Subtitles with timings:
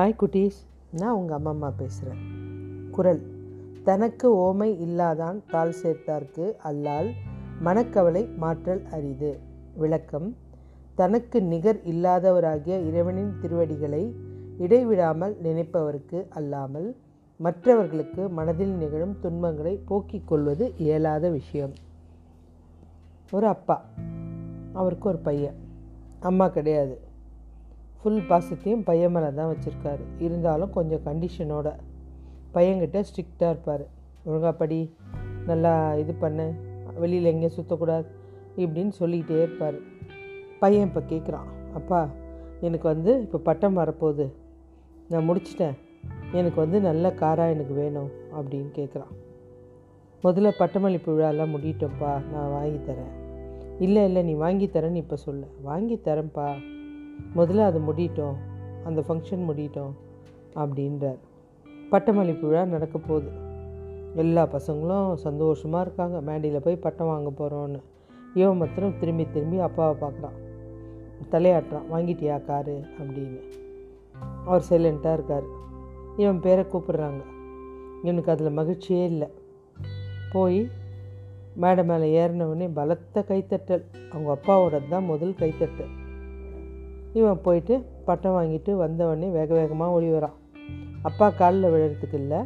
[0.00, 2.18] Hi குட்டீஸ் நான் உங்கள் அம்மா அம்மா பேசுகிறேன்
[2.90, 3.22] குரல்.
[3.84, 7.10] தனக்கு ஓமை இல்லாதான் தாள் சேர்த்தார்க்கு அல்லால்
[7.60, 9.38] மனக்கவலை மாற்றல் அரிது.
[9.76, 10.36] விளக்கம்.
[10.94, 14.14] தனக்கு நிகர் இல்லாதவராகிய இறைவனின் திருவடிகளை
[14.58, 16.96] இடைவிடாமல் நினைப்பவருக்கு அல்லாமல்
[17.36, 21.72] மற்றவர்களுக்கு மனதில் நிகழும் துன்பங்களை போக்கிக் கொள்வது இயலாத விஷயம்.
[23.30, 23.84] ஒரு அப்பா.
[24.72, 25.54] அவருக்கு ஒரு பையன்.
[26.20, 27.08] அம்மா கிடையாது.
[28.02, 30.00] ஃபுல் பாசத்தையும் பையன் மேலே தான் வச்சுருக்காரு.
[30.18, 31.72] இருந்தாலும் கொஞ்சம் கண்டிஷனோட
[32.54, 33.86] பையன்கிட்ட ஸ்ட்ரிக்டாக இருப்பார்.
[34.24, 34.94] ஒழுங்காக படி.
[35.46, 36.52] நல்லா இது பண்ண.
[36.98, 38.06] வெளியில் எங்கேயும் சுற்றக்கூடாது
[38.56, 39.74] இப்படின்னு சொல்லிக்கிட்டே இருப்பார்.
[40.60, 42.08] பையன் இப்போ கேட்குறான் அப்பா
[42.60, 44.32] எனக்கு வந்து இப்போ பட்டம் வரப்போகுது.
[45.08, 45.76] நான் முடிச்சிட்டேன்.
[46.32, 48.10] எனக்கு வந்து நல்ல காராக எனக்கு வேணும்.
[48.36, 49.14] அப்படின்னு கேட்குறான்
[50.22, 52.22] முதல்ல பட்டமளிப்பு விழாலாம் முடியட்டோம்ப்பா.
[52.32, 53.12] நான் வாங்கி தரேன்.
[53.78, 54.22] இல்லை இல்லை.
[54.22, 55.46] நீ வாங்கி தரேன்னு இப்போ சொல்ல.
[55.62, 56.78] வாங்கி தரேன்ப்பா.
[57.36, 58.36] முதல்ல அது முடியட்டும்
[58.84, 59.96] அந்த ஃபங்க்ஷன் முடியட்டும்
[60.54, 61.18] அப்படின்றார்.
[61.90, 63.30] பட்டமளிப்பு விழா நடக்க போகுது.
[64.14, 66.20] எல்லா பசங்களும் சந்தோஷமாக இருக்காங்க.
[66.20, 67.80] மேண்டியில் போய் பட்டம் வாங்க போகிறோன்னு
[68.34, 70.48] இவன் மாத்திரம் திரும்பி திரும்பி அப்பாவை பார்க்குறான்.
[71.30, 71.82] தலையாட்டுறான்.
[71.92, 72.84] வாங்கிட்டியா காரு?
[72.98, 73.40] அப்படின்னு.
[74.46, 75.42] அவர் சைலண்ட்டாக இருக்கார்.
[76.16, 77.20] இவன் பேரை கூப்பிடுறாங்க.
[78.02, 79.28] இவனுக்கு அதில் மகிழ்ச்சியே இல்லை.
[80.32, 80.68] போய்
[81.56, 83.84] மேடை மேலே ஏறினவுடனே பலத்த கைத்தட்டல்.
[84.12, 85.99] அவங்க அப்பாவோட தான் முதல் கைத்தட்டல்.
[87.12, 90.36] இவன் போயிட்டு பட்டம் வாங்கிட்டு வந்தவொடனே வேக வேகமாக ஓடி வரான்
[91.02, 92.38] அப்பா காலில் விழுறதுக்கு இல்லை.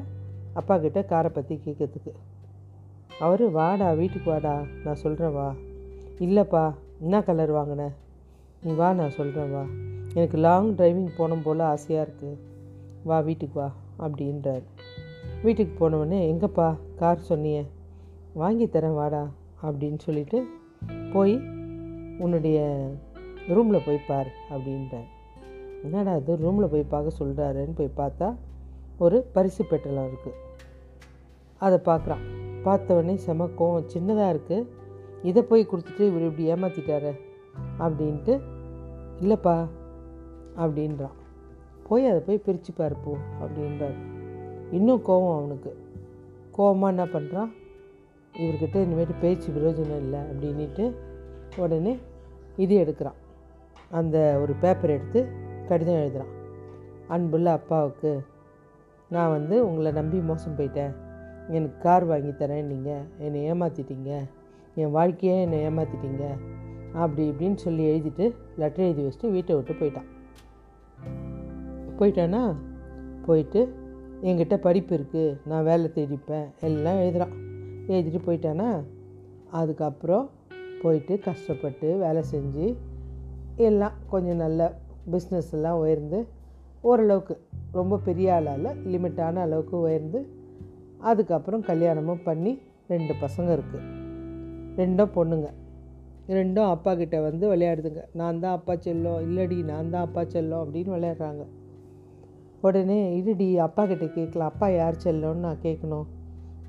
[0.52, 2.12] அப்பா கிட்ட காரை பற்றி கேட்கறதுக்கு
[3.18, 4.62] அவர் வாடா வீட்டுக்கு வாடா.
[4.84, 5.54] நான் சொல்கிறேன் வா.
[6.18, 7.92] இல்லைப்பா என்ன கலர் வாங்கின?
[8.62, 9.64] நீ வா நான் சொல்கிறேன் வா.
[10.14, 12.38] எனக்கு லாங் டிரைவிங் போகணும் போல் ஆசையாக இருக்குது
[13.04, 14.62] வா வீட்டுக்கு வா அப்படின்றார்.
[15.42, 16.76] வீட்டுக்கு போனவொடனே எங்கப்பா?
[16.96, 17.66] கார் சொன்னியே.
[18.34, 19.30] வாங்கி தரேன் வாடா
[19.62, 20.46] அப்படின்னு சொல்லிட்டு
[21.12, 21.34] போய்
[22.18, 22.58] உன்னுடைய
[23.48, 25.08] ரூமில் போய் பார் அப்படின்றார்
[25.82, 28.34] என்னடா அது ரூமில் போய் பார்க்க சொல்கிறாருன்னு போய் பார்த்தா
[28.98, 30.40] ஒரு பரிசு பெட்டலாம் இருக்குது
[31.58, 32.24] அதை பார்க்குறான்.
[32.64, 33.88] பார்த்தவொடனே செம கோவம்.
[33.92, 34.66] சின்னதாக இருக்குது
[35.22, 37.12] இதை போய் கொடுத்துட்டு இவர் இப்படி ஏமாற்றிட்டாரு
[37.78, 38.40] அப்படின்ட்டு
[39.20, 39.66] இல்லைப்பா
[40.56, 41.16] அப்படின்றான்.
[41.88, 43.98] போய் அதை போய் பிரித்து பார்ப்போ அப்படின்றார்.
[44.70, 45.72] இன்னும் கோவம் அவனுக்கு.
[46.56, 47.50] கோவமாக என்ன பண்ணுறான்
[48.34, 50.94] இவர்கிட்ட இனிமேட்டு பேச்சு பிரயோஜனம் இல்லை அப்படின்ட்டு
[51.56, 51.98] உடனே
[52.56, 53.18] இது எடுக்கிறான்.
[53.90, 55.28] அந்த ஒரு பேப்பர் எடுத்து
[55.68, 56.32] கடிதம் எழுதுகிறான்
[57.08, 58.24] அன்புள்ள அப்பாவுக்கு
[59.10, 60.92] நான் வந்து உங்களை நம்பி மோசம் போயிட்டேன்.
[61.48, 64.10] எனக்கு கார் வாங்கி தரேன் நீங்கள் என்னை ஏமாற்றிட்டீங்க
[64.74, 66.24] என் வாழ்க்கையே என்னை ஏமாற்றிட்டீங்க
[66.92, 70.08] அப்படி இப்படின்னு சொல்லி எழுதிட்டு லெட்டர் எழுதி வச்சுட்டு வீட்டை விட்டு போயிட்டான்.
[71.98, 72.54] போயிட்டானா
[73.26, 73.60] போயிட்டு
[74.22, 76.46] என்கிட்ட படிப்பு இருக்குது நான் வேலை தேடிப்பேன்.
[76.60, 77.34] எல்லாம் எழுதுகிறான்
[77.86, 78.84] எழுதிட்டு போயிட்டானா
[79.50, 80.30] அதுக்கப்புறம்
[80.82, 82.76] போயிட்டு கஷ்டப்பட்டு வேலை செஞ்சு
[83.56, 84.78] எல்லாம் கொஞ்சம் நல்ல
[85.10, 86.28] பிஸ்னஸ் எல்லாம் உயர்ந்து
[86.80, 87.40] ஓரளவுக்கு
[87.72, 90.28] ரொம்ப பெரிய ஆளால் லிமிட்டான அளவுக்கு உயர்ந்து
[90.98, 94.02] அதுக்கப்புறம் கல்யாணமும் பண்ணி ரெண்டு பசங்க இருக்குது
[94.76, 95.48] ரெண்டும் பொண்ணுங்க.
[96.28, 98.02] ரெண்டும் அப்பா கிட்ட வந்து விளையாடுதுங்க.
[98.12, 101.44] நான் தான் அப்பா செல்லும் இல்லடி நான் தான் அப்பா செல்லும் அப்படின்னு விளையாடுறாங்க.
[102.60, 106.04] உடனே இருடி அப்பா கிட்ட கேட்கலாம் அப்பா யார் செல்லோன்னு நான் கேட்கணும்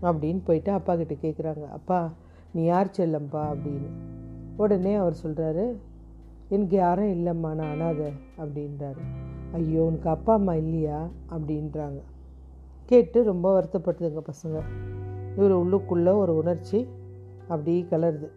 [0.01, 2.13] அப்படின்னு போயிட்டு அப்பா கிட்ட கேட்குறாங்க அப்பா
[2.53, 3.55] நீ யார் செல்லம்பா?
[3.55, 3.89] அப்படின்னு.
[4.57, 5.75] உடனே அவர் சொல்கிறாரு
[6.49, 8.97] எனக்கு யாரும் இல்லைம்மா நான் அனாதை அப்படின்றாரு.
[9.51, 12.01] ஐயோ உனக்கு அப்பா அம்மா இல்லையா அப்படின்றாங்க.
[12.85, 14.61] கேட்டு ரொம்ப வருத்தப்படுதுங்க பசங்க.
[15.37, 16.87] இவர் உள்ளுக்குள்ளே ஒரு உணர்ச்சி
[17.47, 18.27] அப்படி கலருது.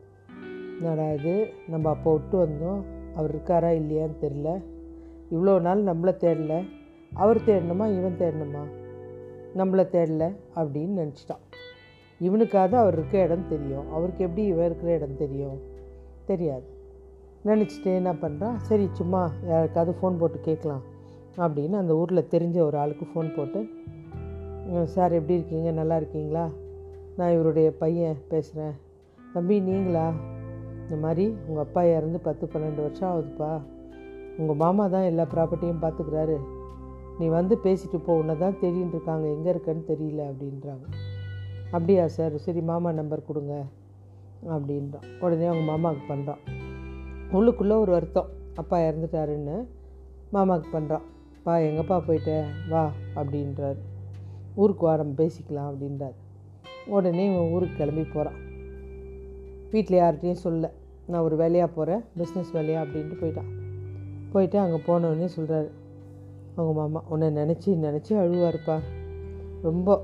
[0.80, 1.48] என்னடா இது?
[1.68, 2.82] நம்ம அப்போ விட்டு வந்தோம்.
[3.16, 4.62] அவர் இருக்காரா இல்லையான்னு தெரில
[5.30, 6.68] இவ்வளோ நாள் நம்மளை தேடல.
[7.14, 8.62] அவர் தேடணுமா இவன் தேடணுமா?
[9.56, 11.44] நம்மளை தேடல அப்படின்னு நினச்சிட்டான்.
[12.20, 13.92] இவனுக்காவது அவர் இருக்க இடம் தெரியும்.
[13.92, 15.58] அவருக்கு எப்படி இவன் இருக்கிற இடம் தெரியும்?
[16.26, 16.76] தெரியாது.
[17.44, 20.82] நினச்சிட்டு என்ன பண்ணுறான் சரி சும்மா யாருக்காவது ஃபோன் போட்டு கேட்கலாம்
[21.37, 23.66] அப்படின்னு அந்த ஊரில் தெரிஞ்ச ஒரு ஆளுக்கு ஃபோன் போட்டு
[24.84, 25.71] சார் எப்படி இருக்கீங்க?
[25.71, 26.48] நல்லா இருக்கீங்களா?
[27.16, 28.72] நான் இவருடைய பையன் பேசுகிறேன்
[29.33, 30.12] தம்பி நீங்களா?
[30.83, 33.60] இந்த மாதிரி உங்கள் அப்பா இறந்து பத்து பன்னெண்டு வருஷம் ஆகுதுப்பா.
[34.36, 36.39] உங்கள் மாமா தான் எல்லா ப்ராப்பர்ட்டியும் பார்த்துக்கிறாரு.
[37.18, 39.28] நீ வந்து பேசிட்டு போ உன்னை தான் தேடின்னு இருக்காங்க.
[39.28, 40.86] எங்கே இருக்கன்னு தெரியல அப்படின்றாங்க.
[41.71, 42.36] அப்படியா சார்?
[42.36, 43.62] சரி மாமா நம்பர் கொடுங்க
[44.48, 45.18] அப்படின்றான்.
[45.21, 46.58] உடனே அவங்க மாமாவுக்கு பண்ணுறான்
[47.36, 48.28] உள்ளுக்குள்ளே ஒரு வருத்தம்.
[48.60, 49.57] அப்பா இறந்துட்டாருன்னு
[50.34, 51.04] மாமாவுக்கு பண்ணுறான்
[51.45, 52.33] பா எங்கப்பா போயிட்ட?
[52.71, 52.83] வா
[53.21, 53.78] அப்படின்றார்.
[54.63, 56.16] ஊருக்கு வா நம்ம பேசிக்கலாம் அப்படின்றார்.
[56.95, 58.39] உடனே இவன் ஊருக்கு கிளம்பி போகிறான்
[59.72, 60.71] வீட்டில் யார்கிட்டையும் சொல்ல
[61.10, 63.51] நான் ஒரு வேலையாக போகிறேன் பிஸ்னஸ் வேலையாக அப்படின்ட்டு போயிட்டான்.
[64.33, 65.69] போயிட்டு அங்கே போனோடனே சொல்கிறாரு
[66.57, 68.77] அவங்க மாமா உன்னை நினச்சி நினச்சி அழுவாருப்பா.
[69.66, 69.98] ரொம்ப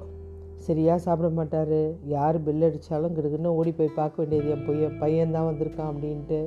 [0.67, 1.79] சரியாக சாப்பிட மாட்டார்.
[2.17, 6.39] யார் பில் அடித்தாலும் கிடுக்குன்னு ஓடி போய் பார்க்க வேண்டியது என் பையன் பையன் தான் வந்திருக்கான் அப்படின்ட்டு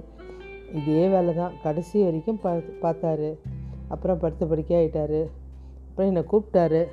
[0.74, 3.38] இதே வேலை தான் கடைசி வரைக்கும் பா பார்த்தாரு.
[3.88, 5.20] அப்புறம் படுத்த படுக்கை ஆகிட்டார்
[5.88, 6.86] அப்புறம் என்னை கூப்பிட்டாரு.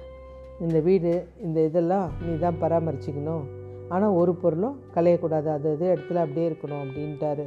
[0.61, 3.45] இந்த வீடு இந்த இதெல்லாம் நீ தான் பராமரிச்சிக்கணும்.
[3.89, 7.47] ஆனால் ஒரு பொருளும் கலையக்கூடாது அது அது இடத்துல அப்படியே இருக்கணும் அப்படின்ட்டாரு.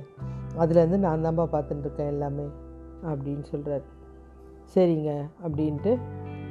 [0.57, 2.47] அதுலேருந்து நான் தான்ப்பா பார்த்துட்டுருக்கேன் எல்லாமே
[3.05, 3.81] அப்படின்னு சொல்கிறார்
[4.75, 5.11] சரிங்க
[5.45, 5.97] அப்படின்ட்டு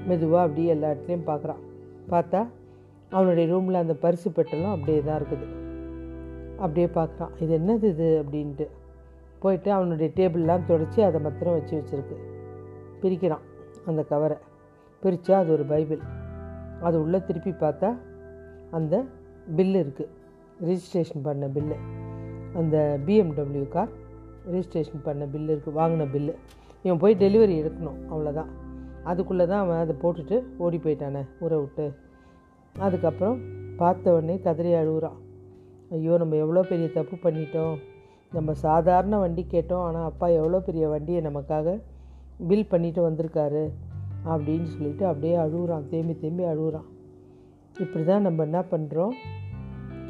[0.07, 1.63] மெதுவாக அப்படியே எல்லா இடத்துலையும் பார்க்குறான்.
[2.11, 2.47] பார்த்தா
[3.11, 5.47] அவனுடைய ரூமில் அந்த பரிசு பெட்டெல்லாம் அப்படியே தான் இருக்குது.
[6.59, 7.31] அப்படியே பார்க்குறான்.
[7.41, 8.25] இது என்னது இது?
[8.25, 8.67] அப்படின்ட்டு.
[9.47, 12.17] போயிட்டு அவனுடைய டேபிள்லாம் தொடச்சி அதை மாத்திரம் வச்சு வச்சுருக்கு.
[13.03, 13.45] பிரிக்கிறான்
[13.91, 14.39] அந்த கவரை.
[15.03, 16.01] பிரித்தா அது ஒரு பைபிள்.
[16.87, 17.89] அது உள்ளே திருப்பி பார்த்தா
[18.77, 18.95] அந்த
[19.57, 20.13] பில்லு இருக்குது
[20.69, 21.77] ரிஜிஸ்ட்ரேஷன் பண்ண பில்லு.
[22.61, 22.77] அந்த
[23.07, 23.93] பிஎம்டபிள்யூ கார்
[24.53, 26.35] ரிஜிஸ்ட்ரேஷன் பண்ண பில்லு இருக்குது வாங்கின பில்லு.
[26.85, 27.99] இவன் போய் டெலிவரி எடுக்கணும்.
[28.13, 28.51] அவ்வளோதான்
[29.11, 31.87] அதுக்குள்ளே தான் அவன் அதை போட்டுட்டு ஓடி போயிட்டானே ஊரை விட்டு.
[32.87, 33.39] அதுக்கப்புறம்
[33.81, 35.19] பார்த்த உடனே கதறி அழுகுறான்
[35.97, 37.77] ஐயோ நம்ம எவ்வளோ பெரிய தப்பு பண்ணிட்டோம்.
[38.37, 41.75] நம்ம சாதாரண வண்டி கேட்டோம் ஆனால் அப்பா எவ்வளோ பெரிய வண்டியை நமக்காக
[42.49, 43.65] பில் பண்ணிட்டு வந்திருக்காரு
[44.33, 46.87] அப்படின்னு சொல்லிட்டு அப்படியே அழுகுறான் தேம்பி தேம்பி அழுகுறான்.
[47.83, 49.15] இப்படி தான் நம்ம என்ன பண்ணுறோம்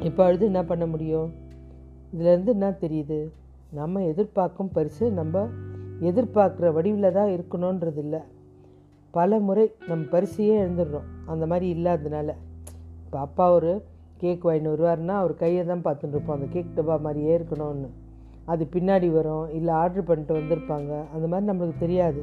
[0.07, 1.29] இப்போ அழுது என்ன பண்ண முடியும்?
[2.13, 3.19] இதுலேருந்து என்ன தெரியுது?
[3.79, 5.45] நம்ம எதிர்பார்க்கும் பரிசு நம்ம
[6.09, 8.21] எதிர்பார்க்குற வடிவில் தான் இருக்கணுன்றது இல்லை.
[9.13, 12.29] பல முறை நம்ம பரிசையே எழுந்துடுறோம் அந்த மாதிரி இல்லாததுனால.
[13.05, 13.71] இப்போ அப்பா ஒரு
[14.21, 16.37] கேக் வாங்கிட்டு வருவாருன்னா அவர் கையை தான் பார்த்துட்டு இருப்போம்.
[16.37, 17.89] அந்த கேக் டப்பா மாதிரியே இருக்கணும்னு.
[18.51, 20.91] அது பின்னாடி வரும் இல்லை ஆர்டர் பண்ணிட்டு வந்திருப்பாங்க.
[21.13, 22.21] அந்த மாதிரி நம்மளுக்கு தெரியாது.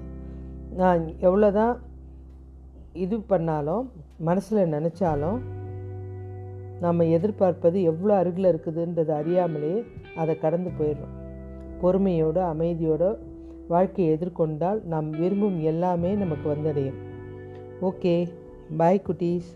[0.80, 1.74] நான் எவ்வளோ தான்
[3.04, 3.84] இது பண்ணாலும்
[4.28, 5.38] மனசில் நினச்சாலும்
[6.84, 9.74] நம்ம எதிர்பார்ப்பது எவ்வளோ அருகில் இருக்குதுன்றது அறியாமலே
[10.20, 11.14] அதை கடந்து போயிடுறோம்.
[11.82, 13.08] பொறுமையோடு அமைதியோடு
[13.72, 16.98] வாழ்க்கையை எதிர்கொண்டால் நாம் விரும்பும் எல்லாமே நமக்கு வந்தடையும்.
[17.88, 18.14] ஓகே
[18.80, 19.50] பாய் குட்டீஸ்.